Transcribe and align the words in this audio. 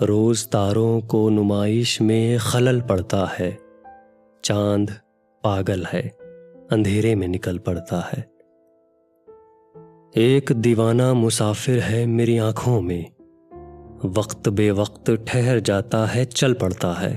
روز 0.00 0.48
تاروں 0.48 1.00
کو 1.00 1.30
نمائش 1.30 2.00
میں 2.00 2.38
خلل 2.38 2.80
پڑتا 2.80 3.26
ہے۔ 3.40 3.52
چاند 4.42 4.90
پاگل 5.42 5.82
ہے، 5.92 6.08
اندھیرے 6.70 7.14
میں 7.14 7.28
نکل 7.28 7.58
پڑتا 7.58 8.00
ہے۔ 8.06 8.22
ایک 10.14 10.52
دیوانہ 10.54 11.12
مسافر 11.12 11.78
ہے 11.90 12.06
میری 12.06 12.38
آنکھوں 12.38 12.82
میں۔ 12.82 13.02
وقت 14.16 14.48
بے 14.48 14.70
وقت 14.70 15.10
ٹھہر 15.24 15.58
جاتا 15.58 16.14
ہے، 16.14 16.24
چل 16.24 16.54
پڑتا 16.54 17.00
ہے۔ 17.00 17.16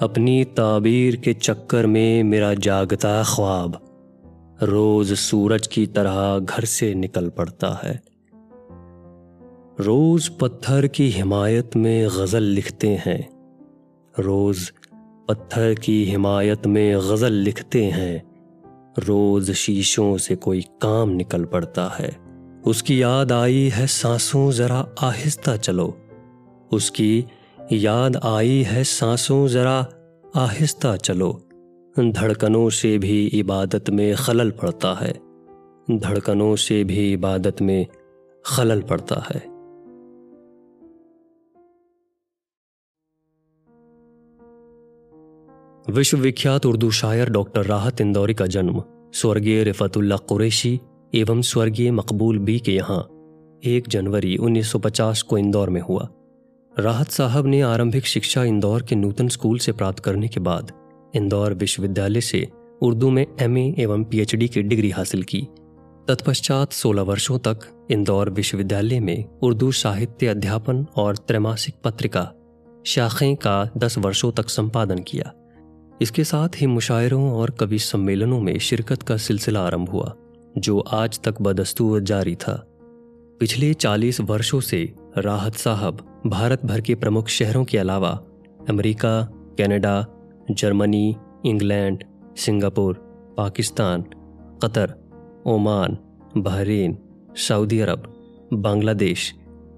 اپنی 0.00 0.44
تعبیر 0.44 1.14
کے 1.14 1.32
چکر 1.32 1.84
میں 1.84 2.22
میرا 2.22 2.54
جاگتا 2.62 3.22
خواب۔ 3.22 3.70
روز 4.64 5.18
سورج 5.18 5.68
کی 5.68 5.86
طرح 5.86 6.38
گھر 6.38 6.64
سے 6.64 6.94
نکل 6.94 7.30
پڑتا 7.30 7.74
ہے۔ 7.84 8.13
روز 9.78 10.30
پتھر 10.38 10.86
کی 10.86 11.10
حمایت 11.22 11.76
میں 11.76 12.08
غزل 12.14 12.42
لکھتے 12.42 12.96
ہیں۔ 12.96 13.22
روز 14.18 14.70
پتھر 15.26 15.74
کی 15.74 16.14
حمایت 16.14 16.66
میں 16.66 16.96
غزل 16.96 17.32
لکھتے 17.32 17.90
ہیں۔ 17.90 18.18
روز 19.08 19.50
شیشوں 19.50 20.18
سے 20.18 20.36
کوئی 20.36 20.60
کام 20.80 21.10
نکل 21.10 21.44
پڑتا 21.44 21.98
ہے۔ 21.98 22.08
اس 22.64 22.82
کی 22.82 22.98
یاد 22.98 23.32
آئی 23.32 23.70
ہے 23.78 23.86
سانسوں 23.88 24.52
ذرا 24.52 24.84
آہستہ 24.96 25.50
چلو۔ 25.62 25.90
اس 26.70 26.90
کی 26.90 27.22
یاد 27.70 28.10
آئی 28.22 28.64
ہے 28.72 28.84
سانسوں 28.84 29.48
ذرا 29.48 29.82
آہستہ 30.34 30.96
چلو۔ 31.02 31.32
دھڑکنوں 31.96 32.70
سے 32.70 32.98
بھی 32.98 33.40
عبادت 33.40 33.90
میں 33.90 34.14
خلل 34.14 34.50
پڑتا 34.50 35.00
ہے۔ 35.00 35.12
دھڑکنوں 35.88 36.56
سے 36.56 36.84
بھی 36.84 37.14
عبادت 37.14 37.62
میں 37.62 37.84
خلل 38.44 38.80
پڑتا 38.80 39.18
ہے۔ 39.18 39.53
وشو 45.86 46.16
وکھیات 46.18 46.66
اردو 46.66 46.90
شاعر 46.90 47.28
ڈاکٹر 47.32 47.66
راحت 47.66 48.00
اندوری 48.00 48.34
کا 48.34 48.44
جنم 48.46 48.78
سورگیہ 49.12 49.62
رفت 49.62 49.96
اللہ 49.96 50.14
قریشی 50.28 50.76
ایوم 51.12 51.42
سورگیہ 51.42 51.90
مقبول 51.90 52.38
بی 52.38 52.58
کے 52.58 52.72
یہاں 52.72 53.02
ایک 53.62 53.88
جنوری 53.88 54.36
انیس 54.40 54.66
سو 54.66 54.78
پچاس 54.78 55.24
کو 55.24 55.36
اندور 55.36 55.68
میں 55.68 55.80
ہوا 55.88 56.06
راحت 56.72 57.12
صاحب 57.12 57.46
نے 57.46 57.62
آرمبک 57.62 58.06
شکشا 58.06 58.42
اندور 58.42 58.80
کے 58.80 58.96
نوتن 58.96 59.24
اسکول 59.24 59.58
سے 59.58 59.72
پراپت 59.72 60.00
کرنے 60.00 60.28
کے 60.28 60.40
بعد 60.40 60.72
اندور 61.14 61.52
وشو 61.60 61.82
ودیالیہ 61.82 62.20
سے 62.20 62.44
اردو 62.80 63.10
میں 63.10 63.24
ایم 63.38 63.54
اے 63.54 63.70
ایوم 63.76 64.04
پی 64.04 64.18
ایچ 64.18 64.34
ڈی 64.36 64.46
کی 64.46 64.62
ڈگری 64.62 64.92
حاصل 64.92 65.22
کی 65.22 65.44
تتپشچات 66.06 66.72
سولہ 66.72 67.00
ورشوں 67.00 67.38
تک 67.38 67.64
اندور 67.88 68.26
وشودیالیہ 68.38 69.00
میں 69.00 69.22
اردو 69.42 69.70
ساہتیہ 69.70 70.30
ادھیاپن 70.30 70.82
اور 70.94 71.14
تریماسک 71.26 71.82
پترکا 71.82 72.26
شاخیں 72.84 73.34
کا 73.36 73.64
دس 73.74 73.98
ورشوں 74.04 74.32
تک 74.32 74.50
سمپادن 74.50 75.02
کیا 75.02 75.24
اس 76.00 76.12
کے 76.12 76.24
ساتھ 76.24 76.62
ہی 76.62 76.66
مشاعروں 76.66 77.30
اور 77.30 77.48
کبھی 77.48 77.78
سمیلنوں 77.78 78.40
میں 78.40 78.58
شرکت 78.58 79.04
کا 79.04 79.16
سلسلہ 79.16 79.58
آرمبھ 79.58 79.90
ہوا، 79.90 80.06
جو 80.56 80.82
آج 80.90 81.20
تک 81.20 81.42
بدستور 81.42 82.00
جاری 82.00 82.34
تھا۔ 82.34 82.56
پچھلے 83.38 83.72
چالیس 83.72 84.20
ورشوں 84.28 84.60
سے 84.60 84.86
راحت 85.24 85.54
صاحب 85.54 85.94
بھارت 86.24 86.64
بھر 86.64 86.80
کے 86.80 86.94
پرمکھ 86.94 87.30
شہروں 87.30 87.64
کے 87.64 87.80
علاوہ 87.80 88.16
America, 88.68 89.26
Canada, 89.56 90.02
Germany, 90.48 91.12
England, 91.44 92.04
Singapore, 92.36 92.94
Pakistan, 93.36 94.02
Qatar, 94.58 94.86
Oman, 95.46 95.90
Bahrain, 96.34 96.94
Saudi 97.36 97.82
Arab, 97.82 97.98
Bangladesh, 98.90 99.34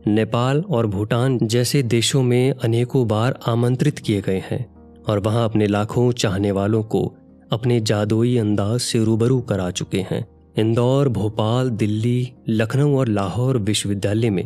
Nepal 0.07 0.63
اور 0.69 0.85
بھوٹان 0.85 1.39
جیسے 1.41 1.83
دیشوں 1.83 2.23
میں 2.23 2.53
انیکوں 2.63 3.05
بار 3.05 3.33
آمنترت 3.47 4.01
کیے 4.01 4.21
گئے 4.27 4.39
ہیں۔ 4.39 4.76
اور 5.07 5.19
وہاں 5.25 5.45
اپنے 5.45 5.67
لاکھوں 5.67 6.13
چاہنے 6.13 6.53
والوں 6.53 6.83
کو 6.83 7.15
اپنے 7.51 7.81
جادوئی 7.81 8.39
انداز 8.41 8.83
سے 8.83 9.01
روبرو 9.01 9.41
کرا 9.41 9.71
چکے 9.71 10.01
ہیں۔ 10.01 10.21
اندور، 10.57 11.07
بھوپال، 11.07 11.81
دلی، 11.81 12.25
لکھنؤ 12.49 12.97
اور 12.97 13.07
لاہور 13.07 13.55
وشو 13.69 13.89
ودیالیہ 13.89 14.31
میں 14.31 14.43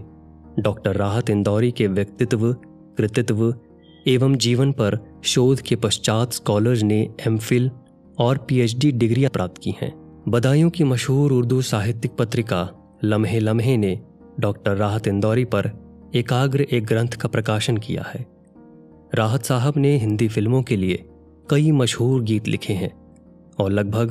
ڈاکٹر 0.61 0.97
راحت 0.97 1.31
اندوری 1.31 1.71
کے 1.71 1.89
ویکتتو، 1.89 2.53
کرتتو 2.97 3.51
ایوم 4.05 4.35
جیون 4.35 4.73
پر 4.73 4.95
شودھ 5.23 5.63
کے 5.63 5.77
پشچات 5.77 6.29
اسکالرز 6.29 6.83
نے 6.83 7.03
ایم 7.03 7.37
فل 7.37 7.69
اور 8.17 8.37
پی 8.37 8.57
ایچ 8.57 8.77
ڈی 8.77 8.91
ڈگریاں 8.91 9.31
پراپت 9.35 9.59
کی 9.59 9.71
ہیں۔ 9.71 9.91
بدایوں 10.27 10.71
کی 10.71 10.85
مشہور 10.85 11.31
اردو 11.31 11.61
ساہتک 11.61 12.19
پترکا 12.19 12.67
لمحے 13.03 13.41
لمحے 13.41 13.77
نے 13.77 13.95
ڈاکٹر 14.39 14.77
راحت 14.77 15.09
اندوری 15.09 15.45
پر 15.45 15.67
ایکاگر 16.13 16.59
ایک 16.59 16.91
گرنتھ 16.91 17.19
کا 17.19 17.29
پرکاشن 17.29 17.79
کیا 17.79 18.03
ہے۔ 18.15 18.40
راحت 19.17 19.45
صاحب 19.45 19.73
نے 19.77 19.99
ہندی 19.99 20.29
فلموں 20.29 20.63
کے 20.63 20.77
لیے 20.77 20.97
کئی 21.47 21.71
مشہور 21.73 22.21
گیت 22.27 22.49
لکھے 22.49 22.75
ہیں 22.75 22.89
اور 23.57 23.71
لگ 23.71 23.89
بھگ 23.91 24.07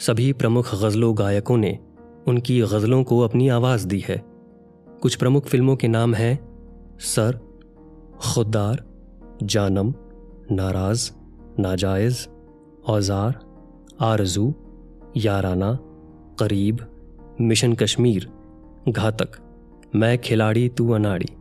سبھی 0.00 0.32
پرمکھ 0.32 0.74
غزلوں 0.74 1.14
گائکوں 1.18 1.56
نے 1.56 1.72
ان 2.26 2.38
کی 2.38 2.62
غزلوں 2.62 3.04
کو 3.04 3.24
اپنی 3.24 3.50
آواز 3.50 3.86
دی 3.90 4.00
ہے۔ 4.08 4.16
کچھ 5.00 5.18
پرمکھ 5.18 5.48
فلموں 5.48 5.76
کے 5.76 5.88
نام 5.88 6.14
ہیں 6.14 6.36
سر، 7.00 7.36
خوددار، 8.16 8.74
جانم، 9.48 9.90
ناراض، 10.50 11.10
ناجائز، 11.58 12.28
اوزار، 12.86 13.32
آرزو 13.98 14.50
یارانہ 15.14 15.72
قریب، 16.36 16.76
مشن 17.38 17.74
کشمیر، 17.74 18.22
گھاتک، 18.96 19.36
میں 19.94 20.16
کھلاڑی 20.16 20.68
تو 20.68 20.94
Anari, 20.94 21.34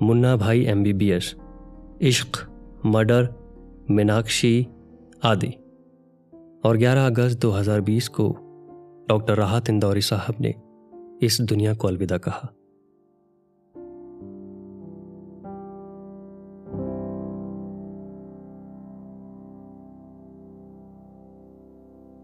Munna 0.00 0.36
Bhai 0.36 0.60
M 0.60 0.82
B 0.82 0.92
B 0.92 1.12
S, 1.12 1.34
عشق 2.00 2.47
مڈر، 2.84 3.24
میناکشی 3.88 4.64
آدی۔ 5.22 5.50
اور 6.62 6.76
گیارہ 6.76 6.98
اگست 6.98 7.42
دو 7.42 7.60
ہزار 7.60 7.80
بیس 7.80 8.10
کو 8.10 8.36
ڈاکٹر 9.08 9.36
راحت 9.36 9.62
اندوری 9.68 10.00
صاحب 10.00 10.34
نے 10.40 10.52
اس 11.20 11.50
دنیا 11.50 11.74
کو 11.74 11.88
الوداع 11.88 12.18
کہا۔ 12.18 12.46